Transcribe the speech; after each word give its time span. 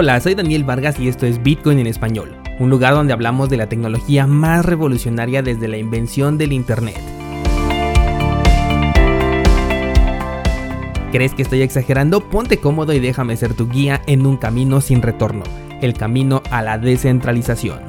Hola, 0.00 0.20
soy 0.20 0.36
Daniel 0.36 0.62
Vargas 0.62 1.00
y 1.00 1.08
esto 1.08 1.26
es 1.26 1.42
Bitcoin 1.42 1.80
en 1.80 1.88
español, 1.88 2.36
un 2.60 2.70
lugar 2.70 2.94
donde 2.94 3.12
hablamos 3.12 3.50
de 3.50 3.56
la 3.56 3.68
tecnología 3.68 4.28
más 4.28 4.64
revolucionaria 4.64 5.42
desde 5.42 5.66
la 5.66 5.76
invención 5.76 6.38
del 6.38 6.52
Internet. 6.52 7.00
¿Crees 11.10 11.34
que 11.34 11.42
estoy 11.42 11.62
exagerando? 11.62 12.20
Ponte 12.30 12.58
cómodo 12.58 12.92
y 12.92 13.00
déjame 13.00 13.36
ser 13.36 13.54
tu 13.54 13.68
guía 13.68 14.00
en 14.06 14.24
un 14.24 14.36
camino 14.36 14.80
sin 14.80 15.02
retorno, 15.02 15.42
el 15.82 15.94
camino 15.94 16.44
a 16.52 16.62
la 16.62 16.78
descentralización. 16.78 17.80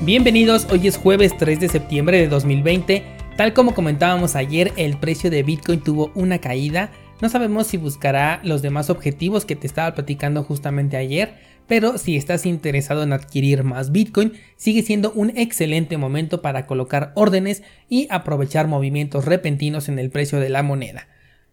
Bienvenidos, 0.00 0.66
hoy 0.72 0.88
es 0.88 0.96
jueves 0.96 1.36
3 1.38 1.60
de 1.60 1.68
septiembre 1.68 2.18
de 2.18 2.26
2020. 2.26 3.04
Tal 3.36 3.54
como 3.54 3.74
comentábamos 3.74 4.34
ayer, 4.34 4.72
el 4.76 4.96
precio 4.96 5.30
de 5.30 5.44
Bitcoin 5.44 5.80
tuvo 5.80 6.10
una 6.16 6.38
caída 6.38 6.90
no 7.22 7.28
sabemos 7.28 7.68
si 7.68 7.76
buscará 7.76 8.40
los 8.42 8.62
demás 8.62 8.90
objetivos 8.90 9.44
que 9.44 9.54
te 9.54 9.68
estaba 9.68 9.94
platicando 9.94 10.42
justamente 10.42 10.96
ayer, 10.96 11.34
pero 11.68 11.96
si 11.96 12.16
estás 12.16 12.46
interesado 12.46 13.04
en 13.04 13.12
adquirir 13.12 13.62
más 13.62 13.92
Bitcoin, 13.92 14.32
sigue 14.56 14.82
siendo 14.82 15.12
un 15.12 15.30
excelente 15.38 15.96
momento 15.96 16.42
para 16.42 16.66
colocar 16.66 17.12
órdenes 17.14 17.62
y 17.88 18.08
aprovechar 18.10 18.66
movimientos 18.66 19.24
repentinos 19.24 19.88
en 19.88 20.00
el 20.00 20.10
precio 20.10 20.40
de 20.40 20.48
la 20.48 20.64
moneda. 20.64 21.06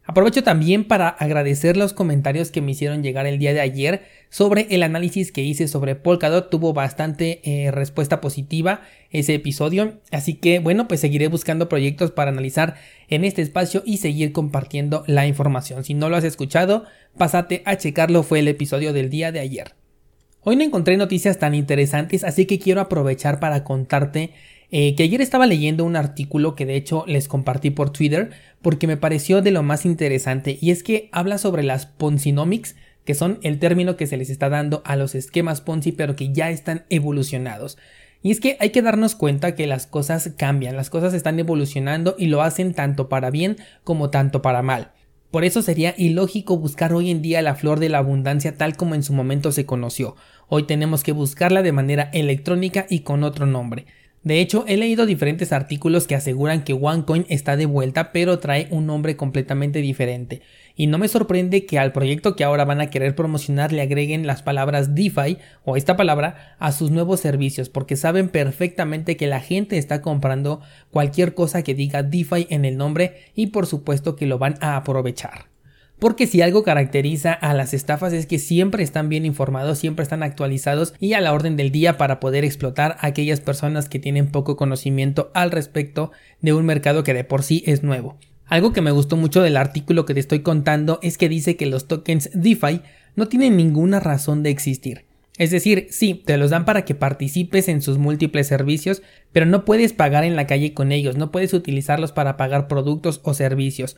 Aprovecho 0.10 0.42
también 0.42 0.86
para 0.86 1.08
agradecer 1.08 1.78
los 1.78 1.94
comentarios 1.94 2.50
que 2.50 2.64
me 2.64 2.72
hicieron 2.72 3.04
llegar 3.04 3.28
el 3.28 3.38
día 3.38 3.54
de 3.54 3.62
ayer 3.62 4.02
sobre 4.32 4.66
el 4.72 4.82
análisis 4.82 5.32
que 5.32 5.44
hice 5.44 5.68
sobre 5.68 5.94
Polkadot. 5.94 6.50
Tuvo 6.50 6.74
bastante 6.74 7.42
eh, 7.44 7.70
respuesta 7.70 8.20
positiva 8.20 8.82
ese 9.12 9.36
episodio. 9.36 10.00
Así 10.12 10.34
que 10.34 10.58
bueno, 10.58 10.88
pues 10.88 11.02
seguiré 11.02 11.28
buscando 11.28 11.70
proyectos 11.70 12.10
para 12.10 12.32
analizar 12.32 12.74
en 13.08 13.24
este 13.24 13.44
espacio 13.44 13.84
y 13.86 13.98
seguir 13.98 14.32
compartiendo 14.32 15.04
la 15.06 15.28
información. 15.28 15.84
Si 15.84 15.94
no 15.94 16.10
lo 16.10 16.18
has 16.18 16.24
escuchado, 16.24 16.86
pásate 17.16 17.62
a 17.66 17.78
checarlo. 17.78 18.24
Fue 18.24 18.40
el 18.40 18.48
episodio 18.48 18.94
del 18.94 19.12
día 19.12 19.32
de 19.32 19.42
ayer. 19.42 19.76
Hoy 20.42 20.56
no 20.56 20.64
encontré 20.64 20.98
noticias 20.98 21.38
tan 21.38 21.54
interesantes, 21.54 22.24
así 22.24 22.48
que 22.48 22.58
quiero 22.58 22.82
aprovechar 22.82 23.40
para 23.40 23.64
contarte 23.64 24.32
eh, 24.72 24.96
que 24.96 25.04
ayer 25.04 25.22
estaba 25.22 25.48
leyendo 25.48 25.84
un 25.84 25.96
artículo 25.96 26.56
que 26.56 26.66
de 26.66 26.76
hecho 26.76 27.04
les 27.08 27.28
compartí 27.28 27.72
por 27.72 27.92
Twitter 27.92 28.32
porque 28.62 28.88
me 28.88 28.98
pareció 28.98 29.42
de 29.42 29.52
lo 29.52 29.64
más 29.64 29.86
interesante 29.86 30.58
y 30.62 30.72
es 30.72 30.84
que 30.84 31.10
habla 31.12 31.38
sobre 31.38 31.64
las 31.64 31.86
Ponzinomics 31.86 32.76
que 33.04 33.16
son 33.16 33.40
el 33.42 33.58
término 33.58 33.98
que 33.98 34.06
se 34.06 34.18
les 34.18 34.30
está 34.30 34.50
dando 34.50 34.84
a 34.86 34.96
los 34.96 35.16
esquemas 35.16 35.62
Ponzi 35.62 35.92
pero 35.92 36.16
que 36.16 36.32
ya 36.32 36.52
están 36.52 36.86
evolucionados. 36.90 37.78
Y 38.22 38.32
es 38.32 38.40
que 38.40 38.58
hay 38.60 38.70
que 38.70 38.82
darnos 38.82 39.16
cuenta 39.16 39.56
que 39.56 39.66
las 39.66 39.88
cosas 39.88 40.32
cambian, 40.38 40.76
las 40.76 40.90
cosas 40.90 41.14
están 41.14 41.40
evolucionando 41.40 42.16
y 42.20 42.28
lo 42.28 42.44
hacen 42.44 42.74
tanto 42.74 43.10
para 43.10 43.32
bien 43.32 43.58
como 43.84 44.10
tanto 44.10 44.42
para 44.44 44.62
mal. 44.62 44.92
Por 45.32 45.44
eso 45.44 45.62
sería 45.62 45.96
ilógico 45.98 46.58
buscar 46.58 46.94
hoy 46.94 47.10
en 47.10 47.22
día 47.22 47.42
la 47.42 47.56
flor 47.56 47.80
de 47.80 47.90
la 47.90 48.00
abundancia 48.00 48.58
tal 48.58 48.76
como 48.76 48.94
en 48.94 49.04
su 49.04 49.14
momento 49.14 49.52
se 49.52 49.66
conoció. 49.66 50.16
Hoy 50.48 50.64
tenemos 50.64 51.04
que 51.04 51.12
buscarla 51.12 51.62
de 51.62 51.72
manera 51.72 52.10
electrónica 52.14 52.86
y 52.90 53.00
con 53.00 53.24
otro 53.24 53.46
nombre. 53.46 53.86
De 54.30 54.42
hecho, 54.42 54.64
he 54.68 54.78
leído 54.78 55.08
diferentes 55.08 55.52
artículos 55.52 56.06
que 56.06 56.14
aseguran 56.14 56.64
que 56.64 56.74
OneCoin 56.74 57.26
está 57.30 57.58
de 57.58 57.66
vuelta, 57.66 58.12
pero 58.12 58.38
trae 58.38 58.68
un 58.70 58.86
nombre 58.86 59.16
completamente 59.18 59.82
diferente. 59.82 60.44
Y 60.76 60.86
no 60.86 61.00
me 61.00 61.08
sorprende 61.08 61.66
que 61.66 61.80
al 61.80 61.94
proyecto 61.94 62.36
que 62.36 62.44
ahora 62.44 62.64
van 62.64 62.80
a 62.80 62.92
querer 62.92 63.16
promocionar 63.16 63.72
le 63.72 63.82
agreguen 63.82 64.28
las 64.28 64.44
palabras 64.44 64.94
DeFi 64.94 65.40
o 65.66 65.78
esta 65.78 65.98
palabra 65.98 66.56
a 66.60 66.72
sus 66.72 66.92
nuevos 66.92 67.22
servicios, 67.22 67.70
porque 67.70 67.96
saben 67.96 68.30
perfectamente 68.30 69.18
que 69.18 69.26
la 69.26 69.40
gente 69.40 69.80
está 69.80 70.04
comprando 70.04 70.62
cualquier 70.92 71.34
cosa 71.34 71.64
que 71.64 71.74
diga 71.74 72.04
DeFi 72.04 72.46
en 72.52 72.66
el 72.66 72.78
nombre 72.78 73.32
y 73.34 73.48
por 73.48 73.66
supuesto 73.66 74.16
que 74.16 74.28
lo 74.28 74.38
van 74.38 74.58
a 74.62 74.76
aprovechar. 74.76 75.46
Porque 76.00 76.28
si 76.28 76.42
algo 76.42 76.64
caracteriza 76.64 77.34
a 77.34 77.54
las 77.54 77.74
estafas 77.74 78.14
es 78.14 78.26
que 78.26 78.40
siempre 78.40 78.84
están 78.84 79.10
bien 79.10 79.26
informados, 79.26 79.80
siempre 79.80 80.04
están 80.04 80.24
actualizados 80.24 80.94
y 81.00 81.14
a 81.14 81.22
la 81.22 81.34
orden 81.34 81.58
del 81.58 81.72
día 81.72 81.98
para 81.98 82.22
poder 82.22 82.46
explotar 82.46 82.96
a 83.00 83.08
aquellas 83.08 83.42
personas 83.42 83.90
que 83.90 84.00
tienen 84.00 84.32
poco 84.32 84.56
conocimiento 84.56 85.30
al 85.34 85.52
respecto 85.52 86.14
de 86.40 86.54
un 86.54 86.66
mercado 86.66 87.04
que 87.04 87.14
de 87.14 87.26
por 87.26 87.44
sí 87.44 87.64
es 87.66 87.84
nuevo. 87.84 88.18
Algo 88.46 88.72
que 88.72 88.82
me 88.82 88.92
gustó 88.92 89.18
mucho 89.18 89.44
del 89.44 89.58
artículo 89.58 90.06
que 90.06 90.14
te 90.14 90.22
estoy 90.22 90.40
contando 90.40 91.00
es 91.04 91.18
que 91.18 91.28
dice 91.28 91.58
que 91.58 91.66
los 91.66 91.88
tokens 91.88 92.30
DeFi 92.34 92.82
no 93.16 93.28
tienen 93.28 93.58
ninguna 93.58 94.00
razón 94.00 94.42
de 94.42 94.52
existir. 94.52 95.06
Es 95.38 95.52
decir, 95.52 95.88
sí, 95.90 96.22
te 96.26 96.38
los 96.38 96.50
dan 96.50 96.66
para 96.66 96.84
que 96.84 96.96
participes 96.96 97.70
en 97.70 97.82
sus 97.82 97.98
múltiples 97.98 98.48
servicios, 98.48 99.02
pero 99.32 99.46
no 99.46 99.66
puedes 99.66 99.94
pagar 99.94 100.24
en 100.24 100.36
la 100.36 100.48
calle 100.48 100.74
con 100.74 100.92
ellos, 100.92 101.16
no 101.16 101.32
puedes 101.32 101.54
utilizarlos 101.54 102.12
para 102.12 102.36
pagar 102.36 102.68
productos 102.68 103.22
o 103.24 103.34
servicios 103.34 103.96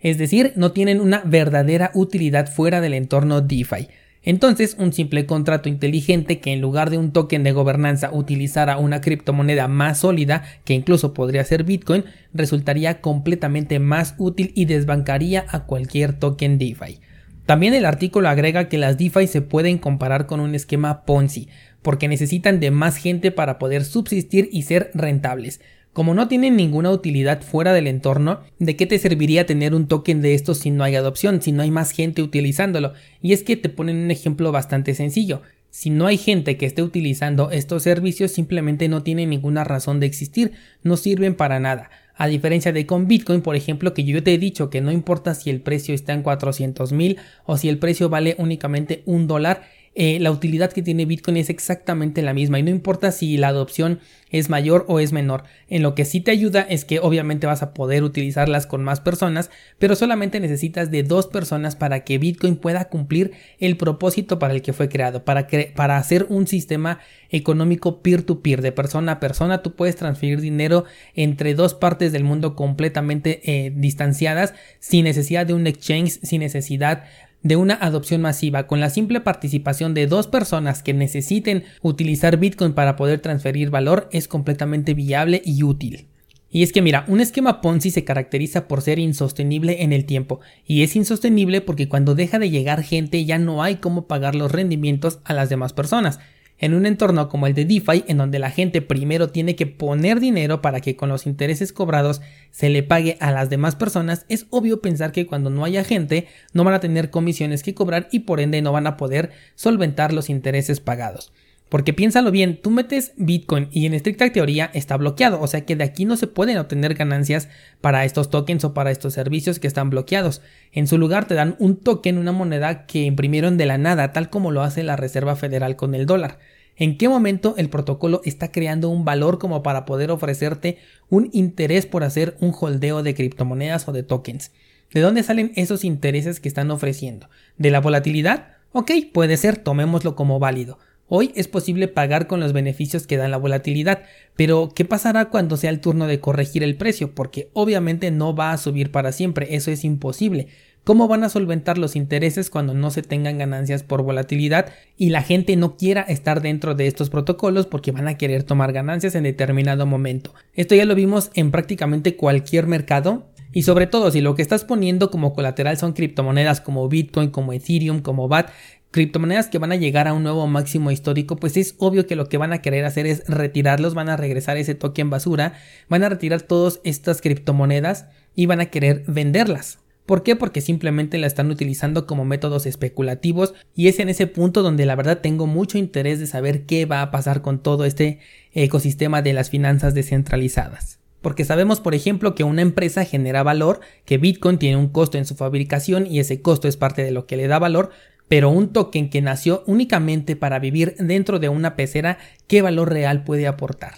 es 0.00 0.18
decir, 0.18 0.52
no 0.56 0.72
tienen 0.72 1.00
una 1.00 1.22
verdadera 1.24 1.90
utilidad 1.94 2.50
fuera 2.50 2.80
del 2.80 2.94
entorno 2.94 3.40
DeFi. 3.40 3.88
Entonces, 4.22 4.76
un 4.78 4.92
simple 4.92 5.26
contrato 5.26 5.68
inteligente 5.68 6.40
que 6.40 6.52
en 6.52 6.60
lugar 6.60 6.90
de 6.90 6.98
un 6.98 7.12
token 7.12 7.44
de 7.44 7.52
gobernanza 7.52 8.12
utilizara 8.12 8.76
una 8.76 9.00
criptomoneda 9.00 9.68
más 9.68 10.00
sólida, 10.00 10.44
que 10.64 10.74
incluso 10.74 11.14
podría 11.14 11.44
ser 11.44 11.64
Bitcoin, 11.64 12.04
resultaría 12.34 13.00
completamente 13.00 13.78
más 13.78 14.14
útil 14.18 14.52
y 14.54 14.66
desbancaría 14.66 15.46
a 15.48 15.64
cualquier 15.64 16.12
token 16.12 16.58
DeFi. 16.58 17.00
También 17.46 17.72
el 17.72 17.86
artículo 17.86 18.28
agrega 18.28 18.68
que 18.68 18.76
las 18.76 18.98
DeFi 18.98 19.26
se 19.26 19.40
pueden 19.40 19.78
comparar 19.78 20.26
con 20.26 20.40
un 20.40 20.54
esquema 20.54 21.06
Ponzi, 21.06 21.48
porque 21.80 22.08
necesitan 22.08 22.60
de 22.60 22.70
más 22.70 22.96
gente 22.96 23.30
para 23.30 23.58
poder 23.58 23.84
subsistir 23.84 24.50
y 24.52 24.62
ser 24.62 24.90
rentables. 24.92 25.60
Como 25.92 26.14
no 26.14 26.28
tienen 26.28 26.56
ninguna 26.56 26.90
utilidad 26.90 27.42
fuera 27.42 27.72
del 27.72 27.86
entorno, 27.86 28.40
¿de 28.58 28.76
qué 28.76 28.86
te 28.86 28.98
serviría 28.98 29.46
tener 29.46 29.74
un 29.74 29.88
token 29.88 30.22
de 30.22 30.34
estos 30.34 30.58
si 30.58 30.70
no 30.70 30.84
hay 30.84 30.94
adopción, 30.94 31.42
si 31.42 31.52
no 31.52 31.62
hay 31.62 31.70
más 31.70 31.90
gente 31.90 32.22
utilizándolo? 32.22 32.92
Y 33.20 33.32
es 33.32 33.42
que 33.42 33.56
te 33.56 33.68
ponen 33.68 33.96
un 33.96 34.10
ejemplo 34.10 34.52
bastante 34.52 34.94
sencillo. 34.94 35.42
Si 35.70 35.90
no 35.90 36.06
hay 36.06 36.16
gente 36.16 36.56
que 36.56 36.66
esté 36.66 36.82
utilizando 36.82 37.50
estos 37.50 37.82
servicios, 37.82 38.32
simplemente 38.32 38.88
no 38.88 39.02
tienen 39.02 39.30
ninguna 39.30 39.64
razón 39.64 40.00
de 40.00 40.06
existir, 40.06 40.52
no 40.82 40.96
sirven 40.96 41.34
para 41.34 41.60
nada. 41.60 41.90
A 42.16 42.26
diferencia 42.26 42.72
de 42.72 42.86
con 42.86 43.06
Bitcoin, 43.06 43.42
por 43.42 43.54
ejemplo, 43.54 43.94
que 43.94 44.02
yo 44.02 44.22
te 44.22 44.34
he 44.34 44.38
dicho 44.38 44.70
que 44.70 44.80
no 44.80 44.90
importa 44.90 45.34
si 45.34 45.50
el 45.50 45.60
precio 45.60 45.94
está 45.94 46.14
en 46.14 46.22
400 46.22 46.92
mil 46.92 47.18
o 47.44 47.56
si 47.56 47.68
el 47.68 47.78
precio 47.78 48.08
vale 48.08 48.34
únicamente 48.38 49.02
un 49.04 49.28
dólar, 49.28 49.68
eh, 50.00 50.20
la 50.20 50.30
utilidad 50.30 50.70
que 50.70 50.80
tiene 50.80 51.06
Bitcoin 51.06 51.38
es 51.38 51.50
exactamente 51.50 52.22
la 52.22 52.32
misma 52.32 52.60
y 52.60 52.62
no 52.62 52.70
importa 52.70 53.10
si 53.10 53.36
la 53.36 53.48
adopción 53.48 53.98
es 54.30 54.48
mayor 54.48 54.84
o 54.86 55.00
es 55.00 55.12
menor. 55.12 55.42
En 55.68 55.82
lo 55.82 55.96
que 55.96 56.04
sí 56.04 56.20
te 56.20 56.30
ayuda 56.30 56.60
es 56.60 56.84
que 56.84 57.00
obviamente 57.00 57.48
vas 57.48 57.64
a 57.64 57.74
poder 57.74 58.04
utilizarlas 58.04 58.68
con 58.68 58.84
más 58.84 59.00
personas, 59.00 59.50
pero 59.80 59.96
solamente 59.96 60.38
necesitas 60.38 60.92
de 60.92 61.02
dos 61.02 61.26
personas 61.26 61.74
para 61.74 62.04
que 62.04 62.18
Bitcoin 62.18 62.54
pueda 62.54 62.84
cumplir 62.84 63.32
el 63.58 63.76
propósito 63.76 64.38
para 64.38 64.54
el 64.54 64.62
que 64.62 64.72
fue 64.72 64.88
creado, 64.88 65.24
para, 65.24 65.48
para 65.74 65.96
hacer 65.96 66.26
un 66.28 66.46
sistema 66.46 67.00
económico 67.30 68.00
peer-to-peer, 68.00 68.62
de 68.62 68.70
persona 68.70 69.12
a 69.12 69.20
persona. 69.20 69.62
Tú 69.62 69.74
puedes 69.74 69.96
transferir 69.96 70.40
dinero 70.40 70.84
entre 71.16 71.54
dos 71.54 71.74
partes 71.74 72.12
del 72.12 72.22
mundo 72.22 72.54
completamente 72.54 73.40
eh, 73.44 73.72
distanciadas, 73.74 74.54
sin 74.78 75.04
necesidad 75.04 75.44
de 75.44 75.54
un 75.54 75.66
exchange, 75.66 76.20
sin 76.22 76.40
necesidad 76.40 77.02
de 77.42 77.56
una 77.56 77.74
adopción 77.74 78.20
masiva 78.20 78.66
con 78.66 78.80
la 78.80 78.90
simple 78.90 79.20
participación 79.20 79.94
de 79.94 80.06
dos 80.06 80.26
personas 80.26 80.82
que 80.82 80.94
necesiten 80.94 81.64
utilizar 81.82 82.36
Bitcoin 82.36 82.72
para 82.72 82.96
poder 82.96 83.20
transferir 83.20 83.70
valor 83.70 84.08
es 84.12 84.28
completamente 84.28 84.94
viable 84.94 85.42
y 85.44 85.62
útil. 85.62 86.06
Y 86.50 86.62
es 86.62 86.72
que 86.72 86.80
mira, 86.80 87.04
un 87.08 87.20
esquema 87.20 87.60
Ponzi 87.60 87.90
se 87.90 88.04
caracteriza 88.04 88.68
por 88.68 88.80
ser 88.80 88.98
insostenible 88.98 89.82
en 89.82 89.92
el 89.92 90.06
tiempo, 90.06 90.40
y 90.66 90.82
es 90.82 90.96
insostenible 90.96 91.60
porque 91.60 91.88
cuando 91.88 92.14
deja 92.14 92.38
de 92.38 92.48
llegar 92.48 92.82
gente 92.82 93.24
ya 93.24 93.38
no 93.38 93.62
hay 93.62 93.76
cómo 93.76 94.06
pagar 94.06 94.34
los 94.34 94.50
rendimientos 94.50 95.20
a 95.24 95.34
las 95.34 95.50
demás 95.50 95.74
personas. 95.74 96.18
En 96.58 96.74
un 96.74 96.86
entorno 96.86 97.28
como 97.28 97.46
el 97.46 97.54
de 97.54 97.64
DeFi, 97.64 98.04
en 98.08 98.18
donde 98.18 98.40
la 98.40 98.50
gente 98.50 98.82
primero 98.82 99.30
tiene 99.30 99.54
que 99.54 99.66
poner 99.66 100.18
dinero 100.18 100.60
para 100.60 100.80
que 100.80 100.96
con 100.96 101.08
los 101.08 101.26
intereses 101.26 101.72
cobrados 101.72 102.20
se 102.50 102.68
le 102.68 102.82
pague 102.82 103.16
a 103.20 103.30
las 103.30 103.48
demás 103.48 103.76
personas, 103.76 104.26
es 104.28 104.46
obvio 104.50 104.82
pensar 104.82 105.12
que 105.12 105.26
cuando 105.26 105.50
no 105.50 105.64
haya 105.64 105.84
gente 105.84 106.26
no 106.52 106.64
van 106.64 106.74
a 106.74 106.80
tener 106.80 107.10
comisiones 107.10 107.62
que 107.62 107.74
cobrar 107.74 108.08
y 108.10 108.20
por 108.20 108.40
ende 108.40 108.60
no 108.60 108.72
van 108.72 108.88
a 108.88 108.96
poder 108.96 109.30
solventar 109.54 110.12
los 110.12 110.28
intereses 110.28 110.80
pagados. 110.80 111.32
Porque 111.68 111.92
piénsalo 111.92 112.30
bien, 112.30 112.60
tú 112.62 112.70
metes 112.70 113.12
Bitcoin 113.16 113.68
y 113.70 113.84
en 113.84 113.92
estricta 113.92 114.30
teoría 114.32 114.70
está 114.72 114.96
bloqueado, 114.96 115.40
o 115.40 115.46
sea 115.46 115.66
que 115.66 115.76
de 115.76 115.84
aquí 115.84 116.06
no 116.06 116.16
se 116.16 116.26
pueden 116.26 116.56
obtener 116.56 116.94
ganancias 116.94 117.48
para 117.80 118.04
estos 118.04 118.30
tokens 118.30 118.64
o 118.64 118.72
para 118.72 118.90
estos 118.90 119.12
servicios 119.12 119.58
que 119.58 119.66
están 119.66 119.90
bloqueados. 119.90 120.40
En 120.72 120.86
su 120.86 120.96
lugar 120.96 121.26
te 121.26 121.34
dan 121.34 121.56
un 121.58 121.76
token, 121.76 122.16
una 122.16 122.32
moneda 122.32 122.86
que 122.86 123.02
imprimieron 123.02 123.58
de 123.58 123.66
la 123.66 123.76
nada, 123.76 124.12
tal 124.12 124.30
como 124.30 124.50
lo 124.50 124.62
hace 124.62 124.82
la 124.82 124.96
Reserva 124.96 125.36
Federal 125.36 125.76
con 125.76 125.94
el 125.94 126.06
dólar. 126.06 126.38
¿En 126.80 126.96
qué 126.96 127.08
momento 127.08 127.54
el 127.58 127.68
protocolo 127.68 128.20
está 128.24 128.52
creando 128.52 128.88
un 128.88 129.04
valor 129.04 129.38
como 129.38 129.62
para 129.62 129.84
poder 129.84 130.10
ofrecerte 130.12 130.78
un 131.10 131.28
interés 131.32 131.86
por 131.86 132.04
hacer 132.04 132.36
un 132.40 132.54
holdeo 132.58 133.02
de 133.02 133.14
criptomonedas 133.14 133.88
o 133.88 133.92
de 133.92 134.04
tokens? 134.04 134.52
¿De 134.94 135.00
dónde 135.00 135.22
salen 135.22 135.52
esos 135.56 135.84
intereses 135.84 136.40
que 136.40 136.48
están 136.48 136.70
ofreciendo? 136.70 137.28
¿De 137.58 137.70
la 137.70 137.80
volatilidad? 137.80 138.54
Ok, 138.72 138.92
puede 139.12 139.36
ser, 139.36 139.58
tomémoslo 139.58 140.14
como 140.14 140.38
válido. 140.38 140.78
Hoy 141.10 141.32
es 141.34 141.48
posible 141.48 141.88
pagar 141.88 142.26
con 142.26 142.38
los 142.38 142.52
beneficios 142.52 143.06
que 143.06 143.16
da 143.16 143.28
la 143.28 143.38
volatilidad, 143.38 144.02
pero 144.36 144.70
¿qué 144.74 144.84
pasará 144.84 145.30
cuando 145.30 145.56
sea 145.56 145.70
el 145.70 145.80
turno 145.80 146.06
de 146.06 146.20
corregir 146.20 146.62
el 146.62 146.76
precio? 146.76 147.14
Porque 147.14 147.48
obviamente 147.54 148.10
no 148.10 148.36
va 148.36 148.52
a 148.52 148.58
subir 148.58 148.90
para 148.92 149.12
siempre, 149.12 149.54
eso 149.54 149.70
es 149.70 149.84
imposible. 149.84 150.48
cómo 150.84 151.06
van 151.06 151.22
a 151.22 151.28
solventar 151.28 151.76
los 151.76 151.96
intereses 151.96 152.48
cuando 152.48 152.72
no 152.72 152.90
se 152.90 153.02
tengan 153.02 153.36
ganancias 153.36 153.82
por 153.82 154.02
volatilidad 154.02 154.72
y 154.96 155.10
la 155.10 155.20
gente 155.20 155.54
no 155.54 155.76
quiera 155.76 156.00
estar 156.00 156.40
dentro 156.40 156.74
de 156.74 156.86
estos 156.86 157.10
protocolos 157.10 157.66
porque 157.66 157.92
van 157.92 158.08
a 158.08 158.16
querer 158.16 158.42
tomar 158.42 158.72
ganancias 158.72 159.14
en 159.14 159.24
determinado 159.24 159.84
momento. 159.84 160.34
Esto 160.54 160.74
ya 160.74 160.86
lo 160.86 160.94
vimos 160.94 161.30
en 161.34 161.50
prácticamente 161.50 162.16
cualquier 162.16 162.66
mercado 162.66 163.26
y 163.52 163.62
sobre 163.62 163.86
todo 163.86 164.10
si 164.10 164.20
lo 164.20 164.34
que 164.34 164.42
estás 164.42 164.64
poniendo 164.64 165.10
como 165.10 165.34
colateral 165.34 165.76
son 165.78 165.92
criptomonedas 165.92 166.60
como 166.60 166.88
Bitcoin, 166.88 167.30
como 167.30 167.52
Ethereum, 167.52 168.00
como 168.00 168.28
BAT, 168.28 168.50
criptomonedas 168.98 169.46
que 169.46 169.58
van 169.58 169.70
a 169.70 169.76
llegar 169.76 170.08
a 170.08 170.12
un 170.12 170.24
nuevo 170.24 170.48
máximo 170.48 170.90
histórico, 170.90 171.36
pues 171.36 171.56
es 171.56 171.76
obvio 171.78 172.08
que 172.08 172.16
lo 172.16 172.28
que 172.28 172.36
van 172.36 172.52
a 172.52 172.60
querer 172.60 172.84
hacer 172.84 173.06
es 173.06 173.22
retirarlos, 173.28 173.94
van 173.94 174.08
a 174.08 174.16
regresar 174.16 174.56
ese 174.56 174.74
token 174.74 175.08
basura, 175.08 175.52
van 175.88 176.02
a 176.02 176.08
retirar 176.08 176.42
todas 176.42 176.80
estas 176.82 177.20
criptomonedas 177.20 178.06
y 178.34 178.46
van 178.46 178.60
a 178.60 178.66
querer 178.66 179.04
venderlas. 179.06 179.78
¿Por 180.04 180.24
qué? 180.24 180.34
Porque 180.34 180.60
simplemente 180.60 181.16
la 181.18 181.28
están 181.28 181.48
utilizando 181.48 182.08
como 182.08 182.24
métodos 182.24 182.66
especulativos 182.66 183.54
y 183.72 183.86
es 183.86 184.00
en 184.00 184.08
ese 184.08 184.26
punto 184.26 184.64
donde 184.64 184.84
la 184.84 184.96
verdad 184.96 185.20
tengo 185.20 185.46
mucho 185.46 185.78
interés 185.78 186.18
de 186.18 186.26
saber 186.26 186.66
qué 186.66 186.84
va 186.84 187.00
a 187.00 187.12
pasar 187.12 187.40
con 187.40 187.62
todo 187.62 187.84
este 187.84 188.18
ecosistema 188.52 189.22
de 189.22 189.32
las 189.32 189.48
finanzas 189.48 189.94
descentralizadas. 189.94 190.98
Porque 191.20 191.44
sabemos, 191.44 191.80
por 191.80 191.94
ejemplo, 191.94 192.34
que 192.34 192.42
una 192.42 192.62
empresa 192.62 193.04
genera 193.04 193.44
valor, 193.44 193.78
que 194.04 194.18
Bitcoin 194.18 194.58
tiene 194.58 194.76
un 194.76 194.88
costo 194.88 195.18
en 195.18 195.24
su 195.24 195.36
fabricación 195.36 196.04
y 196.04 196.18
ese 196.18 196.42
costo 196.42 196.66
es 196.66 196.76
parte 196.76 197.04
de 197.04 197.12
lo 197.12 197.26
que 197.26 197.36
le 197.36 197.46
da 197.46 197.60
valor, 197.60 197.90
pero 198.28 198.50
un 198.50 198.72
token 198.72 199.10
que 199.10 199.22
nació 199.22 199.64
únicamente 199.66 200.36
para 200.36 200.58
vivir 200.58 200.94
dentro 200.98 201.38
de 201.38 201.48
una 201.48 201.74
pecera, 201.76 202.18
¿qué 202.46 202.62
valor 202.62 202.92
real 202.92 203.24
puede 203.24 203.46
aportar? 203.46 203.94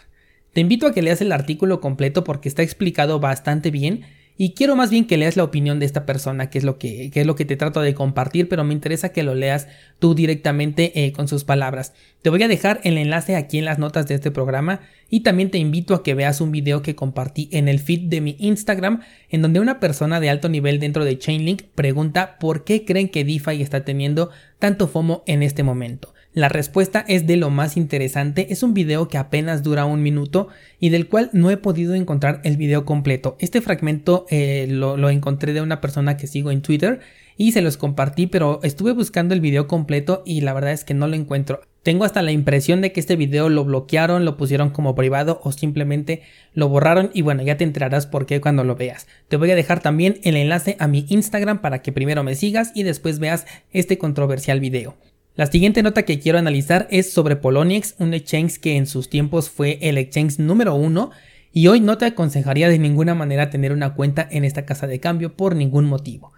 Te 0.53 0.61
invito 0.61 0.87
a 0.87 0.93
que 0.93 1.03
leas 1.03 1.21
el 1.21 1.32
artículo 1.32 1.81
completo 1.81 2.25
porque 2.25 2.49
está 2.49 2.62
explicado 2.62 3.21
bastante 3.21 3.71
bien 3.71 4.05
y 4.37 4.55
quiero 4.55 4.75
más 4.75 4.88
bien 4.88 5.06
que 5.06 5.19
leas 5.19 5.37
la 5.37 5.44
opinión 5.44 5.79
de 5.81 5.85
esta 5.85 6.06
persona, 6.06 6.49
que 6.49 6.56
es 6.56 6.65
lo 6.65 6.79
que, 6.79 7.11
es 7.15 7.27
lo 7.27 7.37
que 7.37 7.44
te 7.44 7.56
trato 7.56 7.82
de 7.82 7.93
compartir, 7.93 8.49
pero 8.49 8.65
me 8.65 8.73
interesa 8.73 9.12
que 9.12 9.23
lo 9.23 9.35
leas 9.35 9.69
tú 9.99 10.15
directamente 10.15 11.05
eh, 11.05 11.12
con 11.12 11.29
sus 11.29 11.44
palabras. 11.44 11.93
Te 12.23 12.31
voy 12.31 12.43
a 12.43 12.49
dejar 12.49 12.81
el 12.85 12.97
enlace 12.97 13.37
aquí 13.37 13.59
en 13.59 13.67
las 13.67 13.79
notas 13.79 14.09
de 14.09 14.15
este 14.15 14.31
programa 14.31 14.81
y 15.11 15.21
también 15.21 15.51
te 15.51 15.59
invito 15.59 15.95
a 15.95 16.03
que 16.03 16.15
veas 16.15 16.41
un 16.41 16.53
video 16.53 16.81
que 16.81 16.95
compartí 16.95 17.49
en 17.53 17.69
el 17.69 17.81
feed 17.81 18.09
de 18.09 18.21
mi 18.21 18.37
Instagram, 18.39 19.01
en 19.29 19.43
donde 19.43 19.61
una 19.61 19.81
persona 19.81 20.21
de 20.21 20.31
alto 20.31 20.49
nivel 20.49 20.79
dentro 20.79 21.05
de 21.05 21.19
Chainlink 21.19 21.62
pregunta 21.75 22.39
por 22.39 22.65
qué 22.65 22.85
creen 22.85 23.09
que 23.09 23.25
DeFi 23.25 23.61
está 23.61 23.85
teniendo 23.85 24.31
tanto 24.59 24.87
FOMO 24.89 25.25
en 25.27 25.43
este 25.43 25.62
momento. 25.62 26.15
La 26.33 26.49
respuesta 26.49 27.05
es 27.09 27.27
de 27.27 27.37
lo 27.37 27.51
más 27.51 27.77
interesante, 27.77 28.53
es 28.53 28.62
un 28.62 28.73
video 28.73 29.09
que 29.09 29.19
apenas 29.19 29.65
dura 29.65 29.85
un 29.85 30.01
minuto 30.01 30.47
y 30.79 30.91
del 30.91 31.09
cual 31.09 31.29
no 31.33 31.51
he 31.51 31.57
podido 31.57 31.95
encontrar 31.95 32.41
el 32.45 32.57
video 32.57 32.85
completo. 32.85 33.37
Este 33.41 33.61
fragmento 33.61 34.27
eh, 34.31 34.69
lo, 34.71 34.97
lo 34.97 35.11
encontré 35.11 35.53
de 35.53 35.61
una 35.61 35.81
persona 35.81 36.17
que 36.17 36.29
sigo 36.29 36.53
en 36.53 36.62
Twitter 36.62 37.01
y 37.41 37.53
se 37.53 37.63
los 37.63 37.79
compartí, 37.79 38.27
pero 38.27 38.61
estuve 38.63 38.93
buscando 38.93 39.33
el 39.33 39.41
video 39.41 39.67
completo 39.67 40.23
y 40.27 40.43
la 40.43 40.53
verdad 40.53 40.73
es 40.73 40.85
que 40.85 40.93
no 40.93 41.09
lo 41.09 41.17
encuentro. 41.17 41.63
Tengo 41.83 42.05
hasta 42.05 42.21
la 42.21 42.33
impresión 42.33 42.83
de 42.83 42.93
que 42.93 43.01
este 43.01 43.17
video 43.17 43.49
lo 43.49 43.65
bloquearon, 43.65 44.27
lo 44.27 44.37
pusieron 44.37 44.69
como 44.69 44.95
privado 44.95 45.41
o 45.43 45.51
simplemente 45.51 46.21
lo 46.53 46.69
borraron 46.69 47.11
y 47.15 47.23
bueno, 47.23 47.43
ya 47.43 47.57
te 47.57 47.65
enterarás 47.65 48.07
por 48.07 48.27
qué 48.27 48.43
cuando 48.43 48.63
lo 48.63 48.77
veas. 48.77 49.07
Te 49.29 49.39
voy 49.39 49.51
a 49.51 49.55
dejar 49.55 49.81
también 49.81 50.21
el 50.23 50.37
enlace 50.37 50.77
a 50.81 50.87
mi 50.87 51.07
Instagram 51.09 51.63
para 51.63 51.81
que 51.81 51.93
primero 51.93 52.23
me 52.25 52.35
sigas 52.35 52.73
y 52.75 52.83
después 52.83 53.21
veas 53.21 53.47
este 53.73 53.97
controversial 53.97 54.61
video. 54.61 54.99
La 55.35 55.47
siguiente 55.47 55.83
nota 55.83 56.03
que 56.03 56.19
quiero 56.19 56.39
analizar 56.39 56.89
es 56.91 57.11
sobre 57.11 57.37
Poloniex, 57.37 57.95
un 58.01 58.13
exchange 58.13 58.59
que 58.59 58.77
en 58.77 58.87
sus 58.87 59.09
tiempos 59.09 59.49
fue 59.49 59.79
el 59.81 59.97
exchange 59.97 60.41
número 60.41 60.75
uno 60.75 61.11
y 61.55 61.69
hoy 61.69 61.81
no 61.81 61.97
te 61.97 62.05
aconsejaría 62.05 62.69
de 62.69 62.79
ninguna 62.79 63.15
manera 63.15 63.49
tener 63.49 63.73
una 63.73 63.95
cuenta 63.95 64.29
en 64.31 64.45
esta 64.45 64.67
casa 64.67 64.87
de 64.87 65.01
cambio 65.01 65.37
por 65.37 65.57
ningún 65.57 65.87
motivo. 65.87 66.35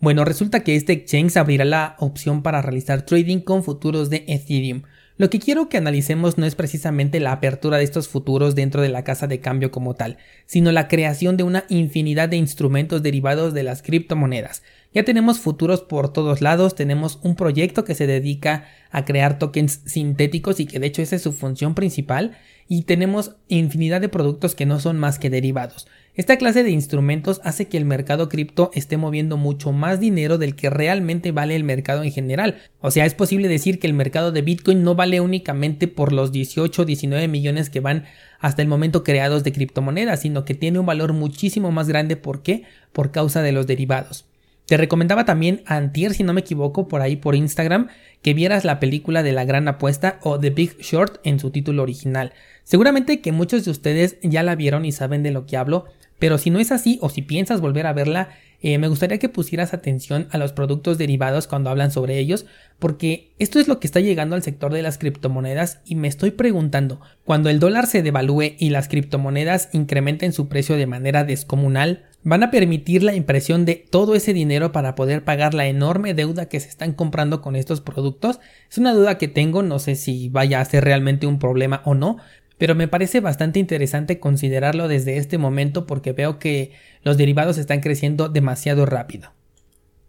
Bueno, 0.00 0.24
resulta 0.24 0.60
que 0.60 0.76
este 0.76 0.94
exchange 0.94 1.36
abrirá 1.36 1.66
la 1.66 1.94
opción 1.98 2.42
para 2.42 2.62
realizar 2.62 3.02
trading 3.02 3.40
con 3.40 3.62
futuros 3.62 4.08
de 4.08 4.24
Ethereum. 4.28 4.84
Lo 5.18 5.28
que 5.28 5.38
quiero 5.38 5.68
que 5.68 5.76
analicemos 5.76 6.38
no 6.38 6.46
es 6.46 6.54
precisamente 6.54 7.20
la 7.20 7.32
apertura 7.32 7.76
de 7.76 7.84
estos 7.84 8.08
futuros 8.08 8.54
dentro 8.54 8.80
de 8.80 8.88
la 8.88 9.04
casa 9.04 9.26
de 9.26 9.40
cambio 9.40 9.70
como 9.70 9.92
tal, 9.92 10.16
sino 10.46 10.72
la 10.72 10.88
creación 10.88 11.36
de 11.36 11.42
una 11.42 11.64
infinidad 11.68 12.30
de 12.30 12.38
instrumentos 12.38 13.02
derivados 13.02 13.52
de 13.52 13.62
las 13.62 13.82
criptomonedas. 13.82 14.62
Ya 14.92 15.04
tenemos 15.04 15.38
futuros 15.38 15.82
por 15.82 16.12
todos 16.12 16.40
lados, 16.40 16.74
tenemos 16.74 17.20
un 17.22 17.36
proyecto 17.36 17.84
que 17.84 17.94
se 17.94 18.08
dedica 18.08 18.66
a 18.90 19.04
crear 19.04 19.38
tokens 19.38 19.82
sintéticos 19.84 20.58
y 20.58 20.66
que 20.66 20.80
de 20.80 20.88
hecho 20.88 21.00
esa 21.00 21.16
es 21.16 21.22
su 21.22 21.32
función 21.32 21.74
principal, 21.76 22.36
y 22.66 22.82
tenemos 22.82 23.32
infinidad 23.48 24.00
de 24.00 24.08
productos 24.08 24.54
que 24.54 24.64
no 24.64 24.78
son 24.78 24.96
más 24.96 25.18
que 25.18 25.28
derivados. 25.28 25.88
Esta 26.14 26.36
clase 26.36 26.62
de 26.62 26.70
instrumentos 26.70 27.40
hace 27.42 27.66
que 27.66 27.76
el 27.76 27.84
mercado 27.84 28.28
cripto 28.28 28.70
esté 28.74 28.96
moviendo 28.96 29.36
mucho 29.36 29.72
más 29.72 29.98
dinero 29.98 30.38
del 30.38 30.54
que 30.54 30.70
realmente 30.70 31.32
vale 31.32 31.56
el 31.56 31.64
mercado 31.64 32.04
en 32.04 32.12
general. 32.12 32.58
O 32.80 32.92
sea, 32.92 33.06
es 33.06 33.14
posible 33.14 33.48
decir 33.48 33.80
que 33.80 33.88
el 33.88 33.92
mercado 33.92 34.30
de 34.30 34.42
Bitcoin 34.42 34.84
no 34.84 34.94
vale 34.94 35.20
únicamente 35.20 35.88
por 35.88 36.12
los 36.12 36.30
18 36.30 36.82
o 36.82 36.84
19 36.84 37.26
millones 37.26 37.70
que 37.70 37.80
van 37.80 38.04
hasta 38.38 38.62
el 38.62 38.68
momento 38.68 39.02
creados 39.02 39.42
de 39.42 39.52
criptomonedas, 39.52 40.20
sino 40.20 40.44
que 40.44 40.54
tiene 40.54 40.78
un 40.78 40.86
valor 40.86 41.12
muchísimo 41.12 41.72
más 41.72 41.88
grande. 41.88 42.16
¿Por 42.16 42.42
qué? 42.42 42.62
Por 42.92 43.10
causa 43.10 43.42
de 43.42 43.50
los 43.50 43.66
derivados. 43.66 44.29
Te 44.70 44.76
recomendaba 44.76 45.24
también 45.24 45.64
antier, 45.66 46.14
si 46.14 46.22
no 46.22 46.32
me 46.32 46.42
equivoco, 46.42 46.86
por 46.86 47.00
ahí 47.00 47.16
por 47.16 47.34
Instagram, 47.34 47.88
que 48.22 48.34
vieras 48.34 48.64
la 48.64 48.78
película 48.78 49.24
de 49.24 49.32
la 49.32 49.44
gran 49.44 49.66
apuesta 49.66 50.20
o 50.22 50.38
The 50.38 50.50
Big 50.50 50.78
Short 50.78 51.18
en 51.24 51.40
su 51.40 51.50
título 51.50 51.82
original. 51.82 52.34
Seguramente 52.62 53.20
que 53.20 53.32
muchos 53.32 53.64
de 53.64 53.72
ustedes 53.72 54.18
ya 54.22 54.44
la 54.44 54.54
vieron 54.54 54.84
y 54.84 54.92
saben 54.92 55.24
de 55.24 55.32
lo 55.32 55.44
que 55.44 55.56
hablo, 55.56 55.86
pero 56.20 56.38
si 56.38 56.50
no 56.50 56.60
es 56.60 56.70
así 56.70 57.00
o 57.02 57.08
si 57.08 57.20
piensas 57.20 57.60
volver 57.60 57.84
a 57.88 57.92
verla, 57.92 58.28
eh, 58.62 58.78
me 58.78 58.86
gustaría 58.86 59.18
que 59.18 59.28
pusieras 59.28 59.74
atención 59.74 60.28
a 60.30 60.38
los 60.38 60.52
productos 60.52 60.98
derivados 60.98 61.48
cuando 61.48 61.68
hablan 61.68 61.90
sobre 61.90 62.20
ellos, 62.20 62.46
porque 62.78 63.32
esto 63.40 63.58
es 63.58 63.66
lo 63.66 63.80
que 63.80 63.88
está 63.88 63.98
llegando 63.98 64.36
al 64.36 64.44
sector 64.44 64.72
de 64.72 64.82
las 64.82 64.98
criptomonedas 64.98 65.80
y 65.84 65.96
me 65.96 66.06
estoy 66.06 66.30
preguntando, 66.30 67.00
cuando 67.24 67.50
el 67.50 67.58
dólar 67.58 67.88
se 67.88 68.02
devalúe 68.02 68.54
y 68.56 68.70
las 68.70 68.86
criptomonedas 68.86 69.68
incrementen 69.72 70.32
su 70.32 70.48
precio 70.48 70.76
de 70.76 70.86
manera 70.86 71.24
descomunal, 71.24 72.04
van 72.22 72.42
a 72.42 72.50
permitir 72.50 73.02
la 73.02 73.14
impresión 73.14 73.64
de 73.64 73.76
todo 73.76 74.14
ese 74.14 74.32
dinero 74.32 74.72
para 74.72 74.94
poder 74.94 75.24
pagar 75.24 75.54
la 75.54 75.66
enorme 75.66 76.14
deuda 76.14 76.48
que 76.48 76.60
se 76.60 76.68
están 76.68 76.92
comprando 76.92 77.40
con 77.40 77.56
estos 77.56 77.80
productos? 77.80 78.40
Es 78.70 78.78
una 78.78 78.92
duda 78.92 79.18
que 79.18 79.28
tengo, 79.28 79.62
no 79.62 79.78
sé 79.78 79.96
si 79.96 80.28
vaya 80.28 80.60
a 80.60 80.64
ser 80.64 80.84
realmente 80.84 81.26
un 81.26 81.38
problema 81.38 81.82
o 81.84 81.94
no, 81.94 82.18
pero 82.58 82.74
me 82.74 82.88
parece 82.88 83.20
bastante 83.20 83.58
interesante 83.58 84.20
considerarlo 84.20 84.86
desde 84.86 85.16
este 85.16 85.38
momento 85.38 85.86
porque 85.86 86.12
veo 86.12 86.38
que 86.38 86.72
los 87.02 87.16
derivados 87.16 87.56
están 87.56 87.80
creciendo 87.80 88.28
demasiado 88.28 88.84
rápido. 88.84 89.32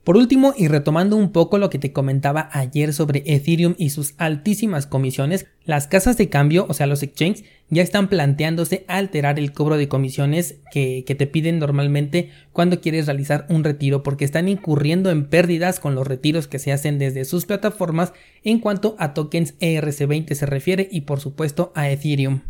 Por 0.03 0.17
último, 0.17 0.55
y 0.58 0.67
retomando 0.67 1.15
un 1.15 1.31
poco 1.31 1.60
lo 1.60 1.70
que 1.70 1.77
te 1.77 1.93
comentaba 1.93 2.50
ayer 2.53 2.91
sobre 2.91 3.22
Ethereum 3.27 3.75
y 3.77 3.91
sus 3.91 4.15
altísimas 4.17 4.88
comisiones, 4.88 5.46
las 5.63 5.86
casas 5.86 6.17
de 6.17 6.27
cambio, 6.27 6.65
o 6.67 6.74
sea 6.74 6.88
los 6.88 7.03
exchanges, 7.03 7.43
ya 7.70 7.84
están 7.84 8.10
planteándose 8.10 8.84
alterar 8.88 9.38
el 9.38 9.53
cobro 9.53 9.77
de 9.77 9.88
comisiones 9.88 10.55
que, 10.72 11.05
te 11.05 11.27
piden 11.27 11.60
normalmente 11.60 12.31
cuando 12.51 12.81
quieres 12.81 13.05
realizar 13.05 13.46
un 13.48 13.63
retiro 13.63 14.01
porque 14.01 14.25
están 14.25 14.48
incurriendo 14.48 15.12
en 15.12 15.27
pérdidas 15.27 15.79
con 15.79 15.93
los 15.93 16.08
retiros 16.08 16.48
que 16.48 16.58
se 16.58 16.72
hacen 16.72 16.98
desde 16.98 17.24
sus 17.24 17.46
plataformas 17.46 18.12
en 18.43 18.60
cuanto 18.60 18.96
a 18.98 19.13
tokens 19.13 19.58
ERC20 19.60 20.34
se 20.34 20.46
refiere 20.48 20.89
y 20.91 21.01
por 21.01 21.20
supuesto 21.20 21.72
a 21.75 21.89
Ethereum. 21.91 22.41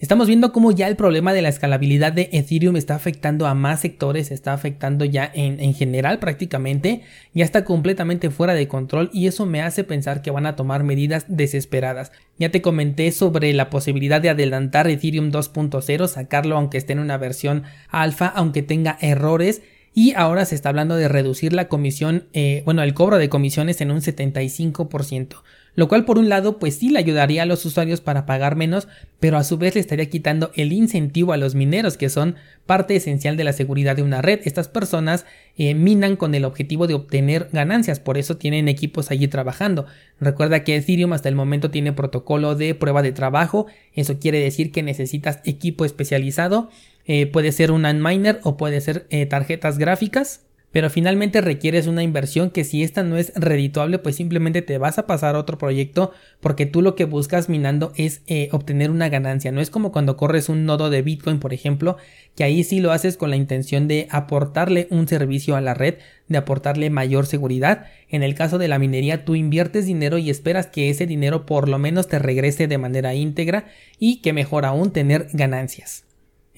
Estamos 0.00 0.28
viendo 0.28 0.50
cómo 0.50 0.72
ya 0.72 0.88
el 0.88 0.96
problema 0.96 1.34
de 1.34 1.42
la 1.42 1.50
escalabilidad 1.50 2.14
de 2.14 2.30
Ethereum 2.32 2.76
está 2.76 2.94
afectando 2.94 3.46
a 3.46 3.54
más 3.54 3.80
sectores, 3.80 4.30
está 4.30 4.54
afectando 4.54 5.04
ya 5.04 5.30
en, 5.34 5.60
en, 5.60 5.74
general 5.74 6.18
prácticamente, 6.18 7.02
ya 7.34 7.44
está 7.44 7.66
completamente 7.66 8.30
fuera 8.30 8.54
de 8.54 8.66
control 8.66 9.10
y 9.12 9.26
eso 9.26 9.44
me 9.44 9.60
hace 9.60 9.84
pensar 9.84 10.22
que 10.22 10.30
van 10.30 10.46
a 10.46 10.56
tomar 10.56 10.84
medidas 10.84 11.26
desesperadas. 11.28 12.12
Ya 12.38 12.50
te 12.50 12.62
comenté 12.62 13.12
sobre 13.12 13.52
la 13.52 13.68
posibilidad 13.68 14.22
de 14.22 14.30
adelantar 14.30 14.88
Ethereum 14.88 15.30
2.0, 15.30 16.08
sacarlo 16.08 16.56
aunque 16.56 16.78
esté 16.78 16.94
en 16.94 17.00
una 17.00 17.18
versión 17.18 17.64
alfa, 17.90 18.26
aunque 18.28 18.62
tenga 18.62 18.96
errores. 19.02 19.60
Y 19.92 20.14
ahora 20.14 20.46
se 20.46 20.54
está 20.54 20.70
hablando 20.70 20.96
de 20.96 21.08
reducir 21.08 21.52
la 21.52 21.68
comisión, 21.68 22.24
eh, 22.32 22.62
bueno, 22.64 22.82
el 22.82 22.94
cobro 22.94 23.18
de 23.18 23.28
comisiones 23.28 23.82
en 23.82 23.90
un 23.90 24.00
75% 24.00 25.42
lo 25.74 25.88
cual 25.88 26.04
por 26.04 26.18
un 26.18 26.28
lado 26.28 26.58
pues 26.58 26.76
sí 26.76 26.90
le 26.90 26.98
ayudaría 26.98 27.42
a 27.42 27.46
los 27.46 27.64
usuarios 27.64 28.00
para 28.00 28.26
pagar 28.26 28.56
menos, 28.56 28.88
pero 29.18 29.36
a 29.36 29.44
su 29.44 29.58
vez 29.58 29.74
le 29.74 29.80
estaría 29.80 30.08
quitando 30.10 30.50
el 30.54 30.72
incentivo 30.72 31.32
a 31.32 31.36
los 31.36 31.54
mineros 31.54 31.96
que 31.96 32.08
son 32.08 32.36
parte 32.66 32.96
esencial 32.96 33.36
de 33.36 33.44
la 33.44 33.52
seguridad 33.52 33.96
de 33.96 34.02
una 34.02 34.22
red. 34.22 34.40
Estas 34.44 34.68
personas 34.68 35.26
eh, 35.56 35.74
minan 35.74 36.16
con 36.16 36.34
el 36.34 36.44
objetivo 36.44 36.86
de 36.86 36.94
obtener 36.94 37.48
ganancias, 37.52 38.00
por 38.00 38.18
eso 38.18 38.36
tienen 38.36 38.68
equipos 38.68 39.10
allí 39.10 39.28
trabajando. 39.28 39.86
Recuerda 40.20 40.64
que 40.64 40.76
Ethereum 40.76 41.12
hasta 41.12 41.28
el 41.28 41.34
momento 41.34 41.70
tiene 41.70 41.92
protocolo 41.92 42.54
de 42.54 42.74
prueba 42.74 43.02
de 43.02 43.12
trabajo, 43.12 43.66
eso 43.94 44.18
quiere 44.18 44.40
decir 44.40 44.72
que 44.72 44.82
necesitas 44.82 45.40
equipo 45.44 45.84
especializado, 45.84 46.70
eh, 47.06 47.26
puede 47.26 47.52
ser 47.52 47.72
un 47.72 47.82
miner 48.02 48.40
o 48.44 48.56
puede 48.56 48.80
ser 48.80 49.06
eh, 49.10 49.26
tarjetas 49.26 49.78
gráficas 49.78 50.42
pero 50.72 50.90
finalmente 50.90 51.40
requieres 51.40 51.86
una 51.86 52.02
inversión 52.02 52.50
que 52.50 52.64
si 52.64 52.82
esta 52.82 53.02
no 53.02 53.16
es 53.16 53.32
redituable 53.34 53.98
pues 53.98 54.16
simplemente 54.16 54.62
te 54.62 54.78
vas 54.78 54.98
a 54.98 55.06
pasar 55.06 55.34
a 55.34 55.38
otro 55.38 55.58
proyecto 55.58 56.12
porque 56.40 56.66
tú 56.66 56.82
lo 56.82 56.94
que 56.94 57.04
buscas 57.04 57.48
minando 57.48 57.92
es 57.96 58.22
eh, 58.26 58.48
obtener 58.52 58.90
una 58.90 59.08
ganancia. 59.08 59.52
No 59.52 59.60
es 59.60 59.70
como 59.70 59.92
cuando 59.92 60.16
corres 60.16 60.48
un 60.48 60.64
nodo 60.64 60.90
de 60.90 61.02
bitcoin 61.02 61.40
por 61.40 61.52
ejemplo 61.52 61.96
que 62.36 62.44
ahí 62.44 62.62
sí 62.64 62.80
lo 62.80 62.92
haces 62.92 63.16
con 63.16 63.30
la 63.30 63.36
intención 63.36 63.88
de 63.88 64.06
aportarle 64.10 64.86
un 64.90 65.08
servicio 65.08 65.56
a 65.56 65.60
la 65.60 65.74
red 65.74 65.96
de 66.28 66.38
aportarle 66.38 66.90
mayor 66.90 67.26
seguridad. 67.26 67.86
En 68.08 68.22
el 68.22 68.34
caso 68.34 68.58
de 68.58 68.68
la 68.68 68.78
minería 68.78 69.24
tú 69.24 69.34
inviertes 69.34 69.86
dinero 69.86 70.18
y 70.18 70.30
esperas 70.30 70.68
que 70.68 70.90
ese 70.90 71.06
dinero 71.06 71.46
por 71.46 71.68
lo 71.68 71.78
menos 71.78 72.06
te 72.06 72.18
regrese 72.18 72.68
de 72.68 72.78
manera 72.78 73.14
íntegra 73.14 73.66
y 73.98 74.20
que 74.20 74.32
mejor 74.32 74.64
aún 74.64 74.92
tener 74.92 75.28
ganancias 75.32 76.04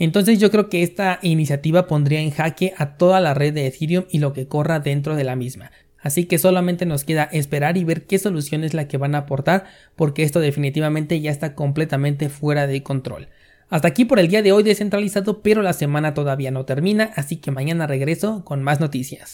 entonces 0.04 0.40
yo 0.40 0.50
creo 0.50 0.68
que 0.68 0.82
esta 0.82 1.20
iniciativa 1.22 1.86
pondría 1.86 2.20
en 2.20 2.32
jaque 2.32 2.74
a 2.76 2.96
toda 2.96 3.20
la 3.20 3.34
red 3.34 3.54
de 3.54 3.68
Ethereum 3.68 4.04
y 4.10 4.18
lo 4.18 4.32
que 4.32 4.48
corra 4.48 4.80
dentro 4.80 5.14
de 5.14 5.22
la 5.22 5.36
misma. 5.36 5.70
Así 6.00 6.24
que 6.24 6.38
solamente 6.38 6.86
nos 6.86 7.04
queda 7.04 7.28
esperar 7.30 7.76
y 7.76 7.84
ver 7.84 8.06
qué 8.06 8.18
solución 8.18 8.64
es 8.64 8.74
la 8.74 8.88
que 8.88 8.96
van 8.96 9.14
a 9.14 9.18
aportar 9.18 9.64
porque 9.94 10.24
esto 10.24 10.40
definitivamente 10.40 11.20
ya 11.20 11.30
está 11.30 11.54
completamente 11.54 12.28
fuera 12.28 12.66
de 12.66 12.82
control. 12.82 13.28
Hasta 13.68 13.86
aquí 13.86 14.04
por 14.04 14.18
el 14.18 14.26
día 14.26 14.42
de 14.42 14.50
hoy 14.50 14.64
descentralizado, 14.64 15.40
pero 15.40 15.62
la 15.62 15.72
semana 15.72 16.14
todavía 16.14 16.50
no 16.50 16.64
termina, 16.64 17.12
así 17.14 17.36
que 17.36 17.52
mañana 17.52 17.86
regreso 17.86 18.44
con 18.44 18.62
más 18.62 18.80
noticias. 18.80 19.30